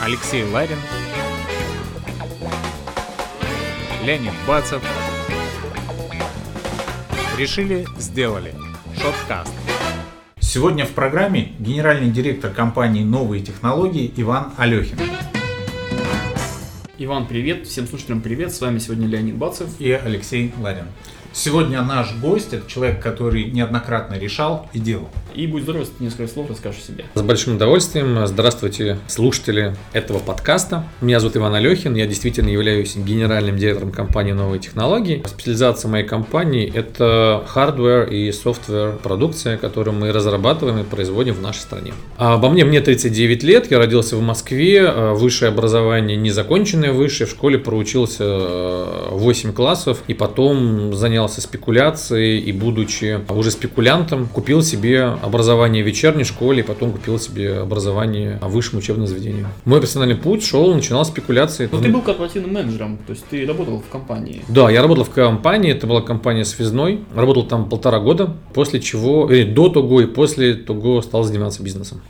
[0.00, 0.78] Алексей Ларин,
[4.04, 4.82] Леонид Бацев.
[7.38, 8.54] Решили, сделали.
[8.96, 9.52] Шоткаст.
[10.38, 14.98] Сегодня в программе генеральный директор компании «Новые технологии» Иван Алехин.
[16.98, 17.66] Иван, привет.
[17.66, 18.54] Всем слушателям привет.
[18.54, 19.68] С вами сегодня Леонид Бацев.
[19.80, 20.86] И Алексей Ларин.
[21.36, 25.08] Сегодня наш гость– это человек, который неоднократно решал и делал.
[25.34, 27.06] И будь здоров, если ты несколько слов расскажешь о себе.
[27.12, 28.24] С большим удовольствием.
[28.24, 30.84] Здравствуйте, слушатели этого подкаста.
[31.00, 31.96] Меня зовут Иван Алехин.
[31.96, 35.24] Я действительно являюсь генеральным директором компании «Новые технологии».
[35.26, 41.62] Специализация моей компании– это hardware и software продукция, которую мы разрабатываем и производим в нашей
[41.62, 41.94] стране.
[42.16, 43.72] А обо мне мне 39 лет.
[43.72, 44.88] Я родился в Москве.
[45.14, 47.26] Высшее образование незаконченное высшее.
[47.26, 48.24] В школе проучился
[49.10, 55.86] 8 классов и потом занял занялся спекуляцией и, будучи уже спекулянтом, купил себе образование в
[55.86, 59.46] вечерней школе и потом купил себе образование в высшем учебном заведении.
[59.64, 61.68] Мой профессиональный путь шел, начинал спекуляции.
[61.72, 64.42] Но ты был корпоративным менеджером, то есть ты работал в компании.
[64.48, 69.30] Да, я работал в компании, это была компания связной, работал там полтора года, после чего,
[69.32, 72.02] или до того и после того стал заниматься бизнесом.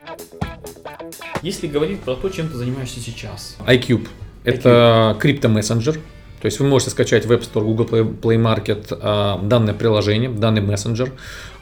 [1.43, 3.57] Если говорить про то, чем ты занимаешься сейчас.
[3.67, 4.09] iCube.
[4.45, 5.99] Это криптомессенджер,
[6.45, 10.61] то есть вы можете скачать в App Store, Google Play Market а, данное приложение, данный
[10.61, 11.11] мессенджер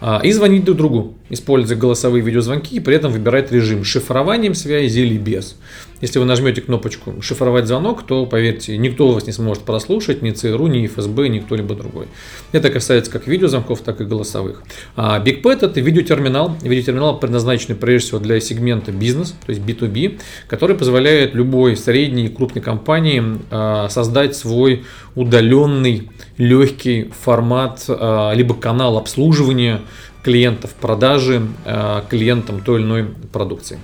[0.01, 4.99] а, и звонить друг другу, используя голосовые видеозвонки и при этом выбирать режим шифрованием связи
[4.99, 5.55] или без.
[6.03, 10.67] Если вы нажмете кнопочку «Шифровать звонок», то, поверьте, никто вас не сможет прослушать, ни ЦРУ,
[10.67, 12.09] ни ФСБ, ни кто-либо другой.
[12.51, 14.65] Это касается как видеозвонков, так и голосовых.
[14.97, 16.57] А BigPet– это видеотерминал.
[16.61, 22.29] Видеотерминал предназначен прежде всего для сегмента бизнес, то есть B2B, который позволяет любой средней и
[22.29, 23.23] крупной компании
[23.53, 24.72] а, создать свой
[25.15, 29.81] удаленный, легкий формат, а, либо канал обслуживания
[30.23, 33.79] клиентов, продажи а, клиентам той или иной продукции.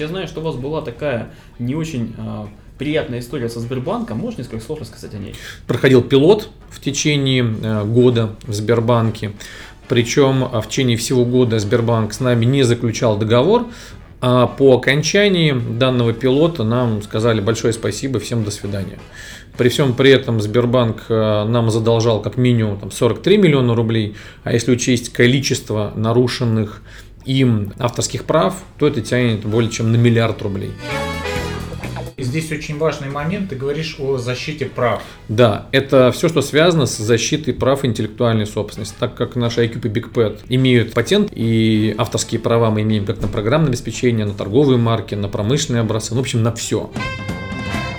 [0.00, 2.46] Я знаю, что у вас была такая не очень э,
[2.78, 4.16] приятная история со Сбербанком.
[4.16, 5.34] Можешь несколько слов рассказать о ней?
[5.66, 9.32] Проходил пилот в течение э, года в Сбербанке.
[9.88, 13.66] Причем в течение всего года Сбербанк с нами не заключал договор,
[14.20, 18.98] а по окончании данного пилота нам сказали большое спасибо, всем до свидания.
[19.56, 24.14] При всем при этом Сбербанк нам задолжал как минимум там, 43 миллиона рублей,
[24.44, 26.82] а если учесть количество нарушенных
[27.24, 30.72] им авторских прав, то это тянет более чем на миллиард рублей.
[32.22, 35.02] Здесь очень важный момент, ты говоришь о защите прав.
[35.28, 38.94] Да, это все, что связано с защитой прав интеллектуальной собственности.
[38.98, 43.28] Так как наши IQ и BigPad имеют патент и авторские права мы имеем как на
[43.28, 46.90] программное обеспечение, на торговые марки, на промышленные образцы, ну, в общем, на все.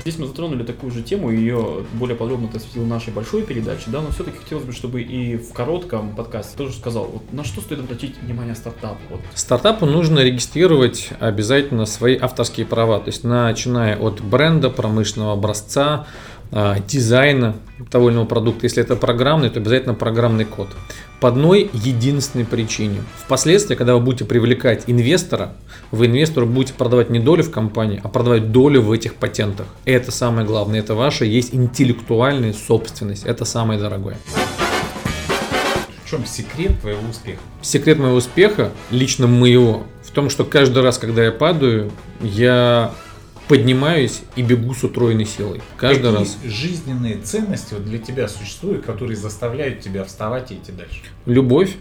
[0.02, 3.84] Здесь мы затронули такую же тему, ее более подробно ты осветил в нашей большой передаче,
[3.88, 7.62] да, но все-таки хотелось бы, чтобы и в коротком подкасте тоже сказал, вот на что
[7.62, 8.98] стоит обратить внимание стартапу?
[9.12, 9.20] Вот.
[9.36, 16.08] Стартапу нужно регистрировать обязательно свои авторские права, то есть начиная от бренда, промышленного образца,
[16.88, 17.56] дизайна
[17.90, 18.66] того или иного продукта.
[18.66, 20.68] Если это программный, то обязательно программный код.
[21.20, 23.02] По одной единственной причине.
[23.18, 25.54] Впоследствии, когда вы будете привлекать инвестора,
[25.92, 29.68] вы инвестору будете продавать не долю в компании, а продавать долю в этих патентах.
[29.86, 30.80] Это самое главное.
[30.80, 33.24] Это ваша есть интеллектуальная собственность.
[33.26, 34.18] Это самое дорогое.
[36.04, 37.40] В чем секрет твоего успеха?
[37.62, 41.92] Секрет моего успеха, лично моего, в том, что каждый раз, когда я падаю,
[42.22, 42.92] я
[43.48, 45.62] поднимаюсь и бегу с утроенной силой.
[45.78, 46.38] Каждый Какие раз.
[46.46, 51.02] жизненные ценности вот для тебя существуют, которые заставляют тебя вставать и идти дальше?
[51.26, 51.76] Любовь,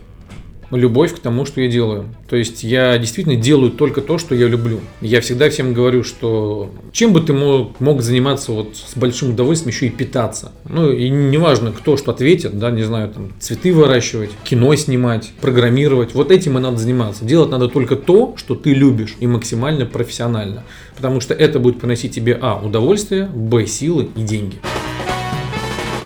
[0.71, 2.07] любовь к тому, что я делаю.
[2.29, 4.81] То есть я действительно делаю только то, что я люблю.
[5.01, 9.75] Я всегда всем говорю, что чем бы ты мог, мог заниматься вот с большим удовольствием
[9.75, 10.53] еще и питаться.
[10.69, 16.15] Ну и неважно, кто что ответит, да, не знаю, там цветы выращивать, кино снимать, программировать.
[16.15, 17.25] Вот этим и надо заниматься.
[17.25, 20.65] Делать надо только то, что ты любишь и максимально профессионально.
[20.97, 22.61] Потому что это будет приносить тебе а.
[22.61, 23.67] удовольствие, б.
[23.67, 24.59] силы и деньги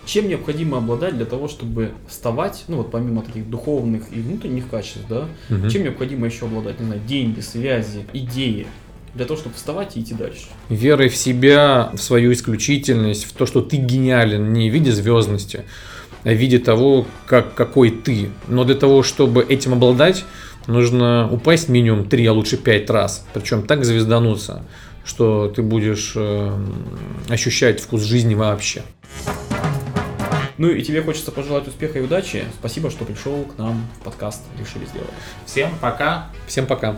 [0.05, 5.05] чем необходимо обладать для того, чтобы вставать, ну вот помимо таких духовных и внутренних качеств,
[5.09, 5.69] да, угу.
[5.69, 8.67] чем необходимо еще обладать, не знаю, деньги, связи, идеи,
[9.15, 10.47] для того, чтобы вставать и идти дальше.
[10.69, 15.63] Верой в себя, в свою исключительность, в то, что ты гениален не в виде звездности,
[16.23, 18.29] а в виде того, как, какой ты.
[18.47, 20.25] Но для того, чтобы этим обладать,
[20.67, 23.25] нужно упасть минимум 3, а лучше 5 раз.
[23.33, 24.63] Причем так звездануться,
[25.05, 26.51] что ты будешь э,
[27.29, 28.81] ощущать вкус жизни вообще.
[30.57, 32.45] Ну и тебе хочется пожелать успеха и удачи.
[32.59, 35.09] Спасибо, что пришел к нам в подкаст «Решили сделать».
[35.45, 36.29] Всем пока.
[36.47, 36.95] Всем пока.